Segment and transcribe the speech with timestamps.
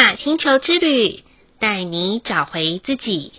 [0.00, 1.22] 雅星球之旅，
[1.58, 3.34] 带你找回自己。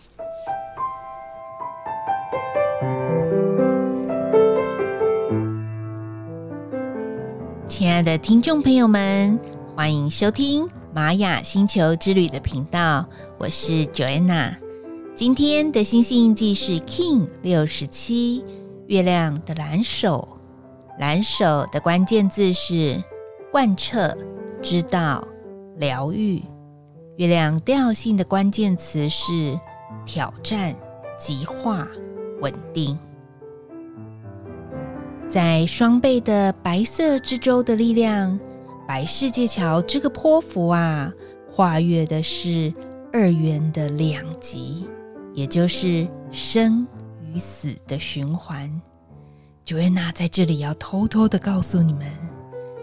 [7.66, 9.40] 亲爱的听众朋友们，
[9.76, 13.08] 欢迎收听玛雅星球之旅的频道，
[13.40, 14.54] 我是 Joanna。
[15.16, 18.46] 今天的星星印记是 King 六十七，
[18.86, 20.38] 月亮的蓝手。
[21.00, 23.04] 蓝手的关键字是
[23.52, 24.16] 贯彻、
[24.62, 25.28] 知道、
[25.78, 26.40] 疗愈。
[27.18, 29.60] 月亮调性的关键词是
[30.06, 30.76] 挑战、
[31.20, 31.88] 极化、
[32.42, 32.98] 稳定。
[35.30, 38.40] 在双倍的白色之舟的力量，
[38.88, 41.12] 白世界桥这个泼幅啊，
[41.54, 42.74] 跨越的是
[43.14, 44.88] 二元的两极，
[45.34, 46.88] 也就是生
[47.22, 48.82] 与死的循环。
[49.66, 52.08] Joanna 在这里要偷偷的告诉你们，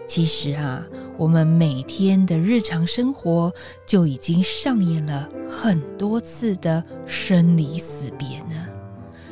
[0.09, 0.83] 其实啊，
[1.19, 3.53] 我们每天的日常生活
[3.85, 8.55] 就已经上演了很多次的生离死别呢。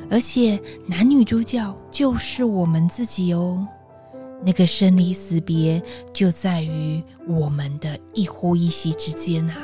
[0.07, 3.67] 而且男女主角就是我们自己哦。
[4.45, 5.81] 那个生离死别
[6.13, 9.57] 就在于我们的一呼一吸之间啊。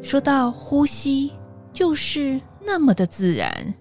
[0.00, 1.32] 说到呼吸，
[1.72, 3.74] 就是那么的自然。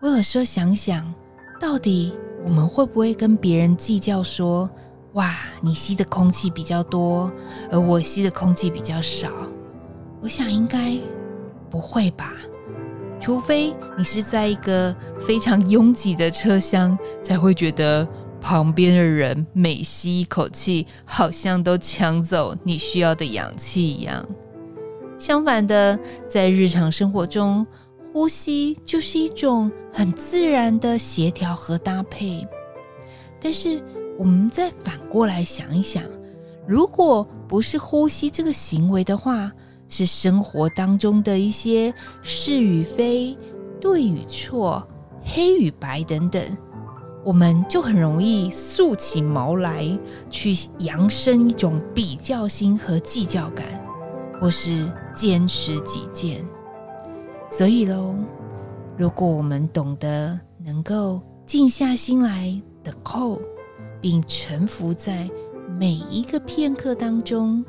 [0.00, 1.12] 我有时候想想，
[1.60, 2.12] 到底
[2.44, 4.70] 我们会不会跟别人计较说，
[5.14, 7.32] 哇，你吸的空气比较多，
[7.70, 9.28] 而我吸的空气比较少？
[10.20, 10.98] 我想应该
[11.70, 12.32] 不会吧。
[13.20, 18.06] 除非你是在一个非常拥挤的车厢，才会觉得
[18.40, 24.24] 旁边的人每吸一口气，好像都抢走你需要的氧气一样。
[25.18, 25.98] 相反的，
[26.28, 27.66] 在日常生活中，
[28.12, 32.46] 呼吸就是一种很自然的协调和搭配。
[33.40, 33.82] 但是，
[34.18, 36.02] 我们再反过来想一想，
[36.66, 39.50] 如果不是呼吸这个行为的话，
[39.88, 43.38] 是生活当中的一些是与非、
[43.80, 44.86] 对与错、
[45.22, 46.44] 黑与白等等，
[47.24, 49.86] 我们就很容易竖起毛来，
[50.28, 53.66] 去扬升一种比较心和计较感，
[54.40, 56.44] 或是坚持己见。
[57.50, 58.14] 所以喽，
[58.96, 63.40] 如果我们懂得能够静下心来等候，
[64.00, 65.28] 并臣服在
[65.78, 67.64] 每一个片刻当中，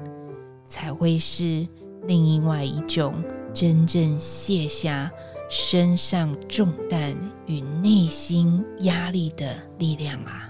[0.64, 1.68] 才会是。
[2.08, 3.14] 另外一种
[3.54, 5.12] 真正卸下
[5.50, 7.14] 身上重担
[7.46, 10.50] 与内心压力的力量啊！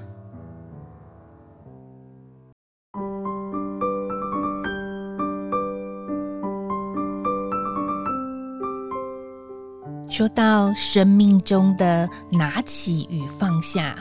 [10.07, 13.95] 说到生命中的拿起与放下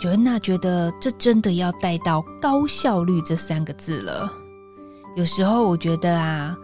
[0.00, 4.30] ，Joanna 觉得这真的要带到高效率这三个字了。
[5.16, 6.56] 有时候我觉得啊，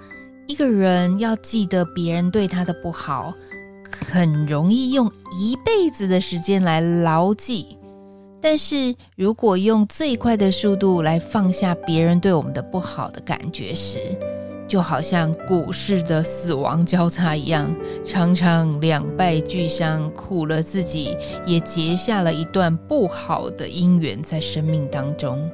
[0.46, 3.32] 一个人要记得别人对他的不好，
[4.10, 7.76] 很容易用一辈子的时间来牢记。
[8.42, 13.98] 但是如果用最快的速度来放下别人对我们的不好的感觉时，
[14.70, 17.68] 就好像股市的死亡交叉一样，
[18.06, 25.50] 常常两败俱伤，苦了自己，也结下了一段不好的姻缘在生命当中。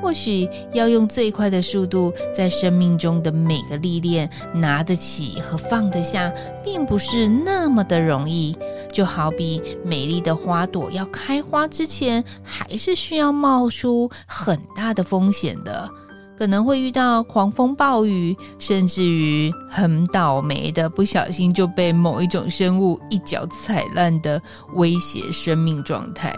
[0.00, 6.32] 或许要用最快的速度，在生命中的每个历练拿得起和放得下，
[6.62, 8.56] 并不是那么的容易。
[8.92, 15.90] 就好比美丽的花朵要开花之前，还是需要冒出很大的风险的，
[16.36, 24.40] 可能会遇到狂风暴雨，甚至于很倒霉的，不小心就被某一种生物一脚踩烂的
[24.74, 26.34] 威胁生命状态。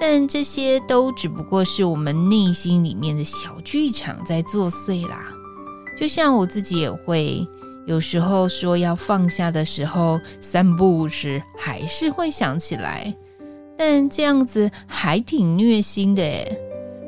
[0.00, 5.30] 但这些都只不过是我们内心里面的小剧场在作祟啦。
[5.96, 7.46] 就像我自己也会
[7.86, 13.14] 有时候说要放下的时候，三不五时还是会想起来。
[13.76, 16.58] 但这样子还挺虐心的诶。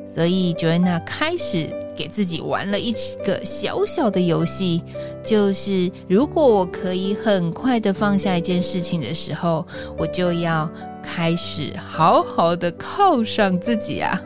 [0.06, 2.92] 所以 Joanna 开始给自己玩了一
[3.24, 4.82] 个小小的游戏，
[5.22, 9.66] 就是如果我可以很快的放下一件事情的时候，
[9.96, 10.70] 我就要。
[11.08, 14.20] 开始好好的犒赏自己啊，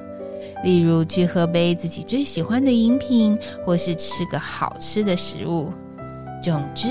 [0.64, 5.70] 例如去喝杯自己最喜欢的饮品，或是吃个好吃的食物。
[6.42, 6.88] 总之，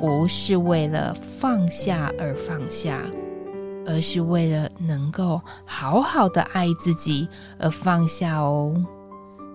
[0.00, 3.04] 不是为了放下而放下，
[3.86, 7.28] 而是为了能够好好的爱自己
[7.60, 8.74] 而放下哦。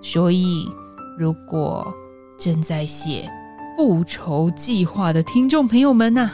[0.01, 0.71] 所以，
[1.17, 1.93] 如果
[2.37, 3.29] 正在写
[3.75, 6.31] 复仇计划的听众朋友们呐，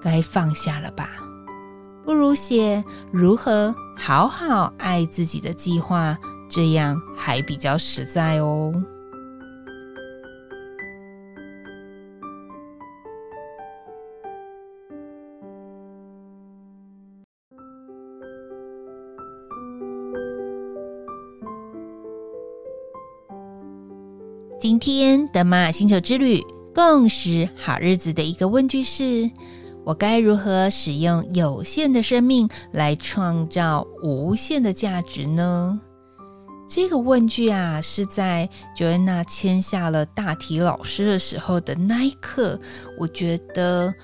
[0.00, 1.08] 该放下了吧。
[2.04, 2.82] 不如写
[3.12, 6.18] 如何好好爱自己的计划，
[6.48, 8.72] 这样还比较实在哦。
[24.82, 26.40] 天的玛星球之旅
[26.74, 29.30] 共识好日子的一个问句是：
[29.84, 35.78] 我该如何使用有限的生命来创造无限的价值呢？
[36.68, 42.58] 这个问句啊，是在 Joanna 签下了大体老师的时候的那一刻，
[42.98, 43.94] 我觉得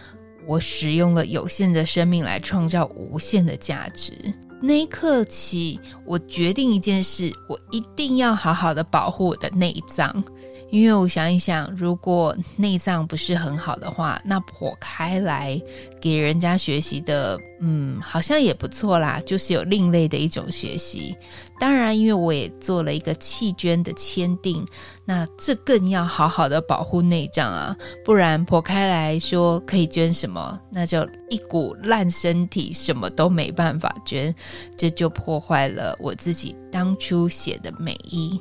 [0.47, 4.13] 我使用了有限的生命来创造无限的价值。
[4.61, 10.23] 那一刻起，我决定一件事，我一定要好好的保护我的内脏。
[10.71, 15.61] 因为我想一想，如果内脏不是很好的话，那剖开来
[16.01, 21.17] 给人家学习的，嗯，好像也不错啦，就是有另类的一种学习。
[21.59, 24.65] 当然，因为我也做了一个弃捐的签订，
[25.07, 27.75] 那这更要好好的保护内脏啊，
[28.05, 34.35] 不然剖开来说可以捐什么，那就一股烂身体，什么都没办法捐，
[34.77, 38.39] 这就破坏了我自己当初写的美意。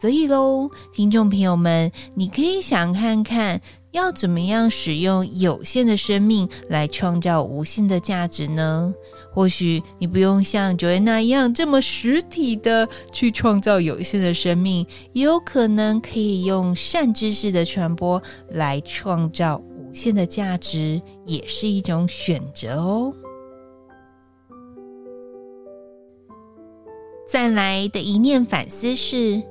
[0.00, 3.60] 所以喽，听众朋友们，你可以想看看，
[3.90, 8.94] 要怎么样使用有限的生命来创造无限的价值呢？
[9.34, 23.12] 或许你不用像 Joanna 一样这么实体的去创造有限的生命，也有可能可以用善知识的传播来创造无限的价值，也是一种选择哦。
[27.28, 29.42] 再来的一念反思是。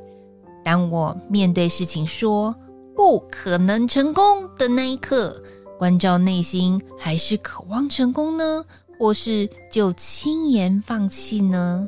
[0.67, 2.53] 当我面对事情说
[2.93, 5.41] 不可能成功的那一刻，
[5.79, 8.65] 关照内心还是渴望成功呢？
[8.99, 11.87] 或是就轻言放弃呢？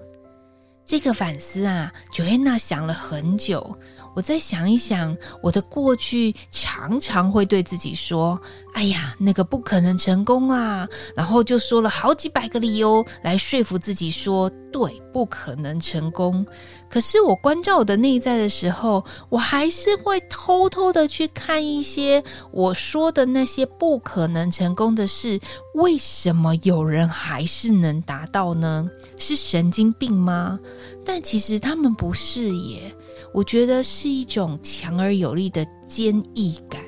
[0.85, 3.77] 这个反思啊，Joanna 想了很久。
[4.15, 8.39] 我再想一想，我的过去常常会对自己说
[8.73, 16.45] ：“哎呀，那个不可能成功啊！”然后就说了好几百个理由来说服自己说：“对，不可能成功。”
[16.89, 22.21] 可是我关照我的内在的时候，我还是会偷偷的去看一些
[22.51, 25.39] 我说的那些不可能成功的事，
[25.75, 28.89] 为什么有人还是能达到呢？
[29.17, 30.59] 是神经病吗？
[31.05, 32.94] 但其实他们不是耶。
[33.33, 36.81] 我觉得是一种强而有力的坚毅感，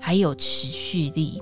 [0.00, 1.40] 还有持续力，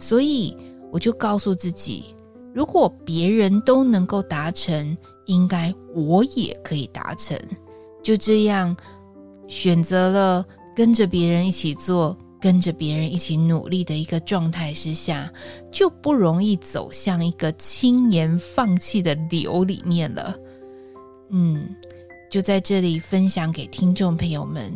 [0.00, 0.56] 所以
[0.92, 2.14] 我就告诉自己，
[2.52, 7.38] 如果别人都能够达成，应该我也可以达成。
[8.02, 8.76] 就这样，
[9.48, 15.32] 选择了跟着别人一起做，跟着别人一起努力的一个状态之下，
[15.70, 20.36] 就不容易走向一个轻言放弃的流里面了。
[21.30, 21.74] 嗯。
[22.34, 24.74] 就在这里分享给听众朋友们：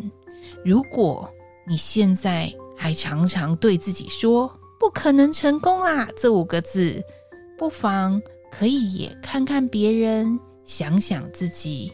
[0.65, 1.29] 如果
[1.67, 7.03] 你现在还常常对自己说“不可能成功啊”这五个字，
[7.59, 11.93] 不妨可以也看看别人，想想自己，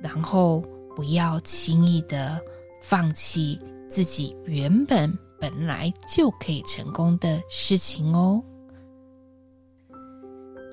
[0.00, 0.62] 然后
[0.94, 2.40] 不要轻易的
[2.80, 3.58] 放弃
[3.88, 8.40] 自己原本本来就可以成功的事情哦。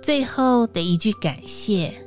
[0.04, 2.05] 最后的一句感谢。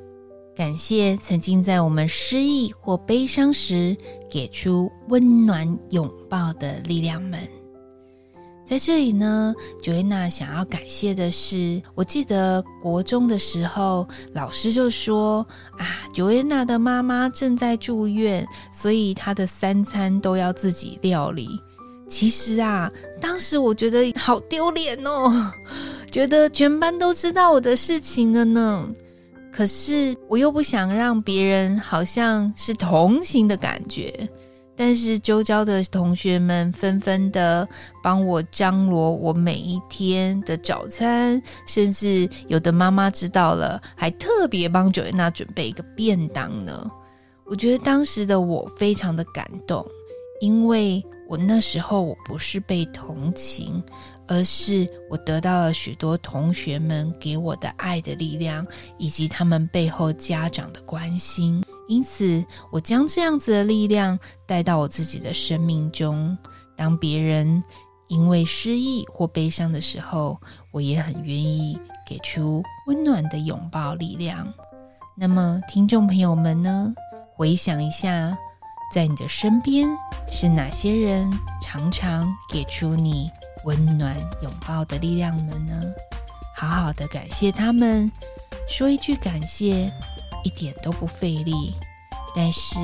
[0.58, 3.96] 感谢曾经在我们失意或悲伤时
[4.28, 7.38] 给出温暖拥抱的力量们。
[8.66, 15.46] 在这里呢，Joanna 想要感谢的是，我记得国中的时候，老师就说
[15.78, 21.48] 啊，Joanna 的妈妈正在住院，所以她的三餐都要自己料理。
[22.08, 25.52] 其实啊，当时我觉得好丢脸哦，
[26.10, 28.88] 觉得全班都知道我的事情了呢。
[29.58, 34.28] 可是我又不想让别人好像是同情的感觉，
[34.76, 37.68] 但是周遭的同学们纷纷的
[38.00, 46.88] 帮我张罗我每一天的早餐，甚至有的妈妈知道了，还特别帮九月娜准备一个便当呢。
[47.44, 49.84] 我觉得当时的我非常的感动，
[50.40, 53.82] 因为我那时候我不是被同情。
[54.28, 58.64] 而是我得到了许多同学们给我的爱的力量，
[58.98, 61.64] 以及他们背后家长的关心。
[61.88, 66.36] 因此，我将这样子的力量带到我自己的生命中。
[66.76, 67.62] 当别人
[68.06, 70.38] 因为失意或悲伤的时候，
[70.70, 74.46] 我也很愿意给出温暖的拥抱力量。
[75.16, 76.94] 那么，听众朋友们呢？
[77.34, 78.36] 回想一下，
[78.92, 79.88] 在你的身边
[80.30, 81.30] 是哪些人
[81.62, 83.30] 常常给出你
[83.64, 85.74] 温暖拥抱的力量们呢？
[86.54, 88.10] 好好的感谢他们，
[88.68, 89.92] 说一句感谢，
[90.44, 91.74] 一点都不费力。
[92.34, 92.78] 但是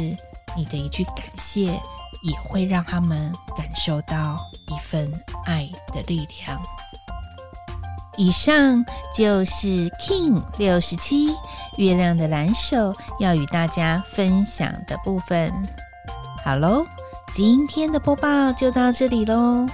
[0.56, 1.80] 你的一句感谢，
[2.22, 4.38] 也会让他们感受到
[4.68, 5.12] 一份
[5.44, 6.60] 爱的力量。
[8.16, 11.34] 以上就是 King 六十七
[11.76, 15.52] 月亮的蓝手要与大家分享的部分。
[16.44, 16.86] 好喽。
[17.32, 19.66] 今天的播报就到这里喽。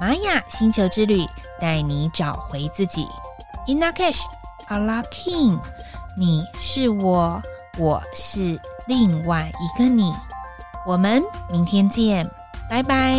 [0.00, 1.26] 玛雅星球之旅，
[1.60, 3.06] 带你找回自己。
[3.66, 4.22] Inna cash,
[4.68, 5.60] Ala king，
[6.16, 7.42] 你是我，
[7.76, 10.10] 我是另外一个你。
[10.86, 12.26] 我们明天见，
[12.66, 13.14] 拜拜。